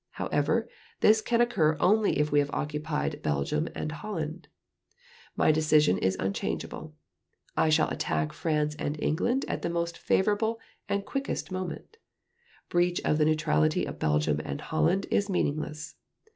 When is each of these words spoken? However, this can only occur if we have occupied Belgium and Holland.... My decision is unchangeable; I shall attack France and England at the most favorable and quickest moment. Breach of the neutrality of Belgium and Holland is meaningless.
However, 0.13 0.67
this 1.01 1.21
can 1.21 1.41
only 1.79 2.11
occur 2.17 2.17
if 2.19 2.31
we 2.31 2.39
have 2.39 2.49
occupied 2.53 3.21
Belgium 3.21 3.67
and 3.75 3.91
Holland.... 3.91 4.47
My 5.35 5.51
decision 5.51 5.99
is 5.99 6.17
unchangeable; 6.19 6.95
I 7.55 7.69
shall 7.69 7.87
attack 7.89 8.33
France 8.33 8.75
and 8.79 8.99
England 8.99 9.45
at 9.47 9.61
the 9.61 9.69
most 9.69 9.99
favorable 9.99 10.59
and 10.89 11.05
quickest 11.05 11.51
moment. 11.51 11.97
Breach 12.67 12.99
of 13.05 13.19
the 13.19 13.25
neutrality 13.25 13.85
of 13.85 13.99
Belgium 13.99 14.41
and 14.43 14.59
Holland 14.61 15.05
is 15.11 15.29
meaningless. 15.29 15.93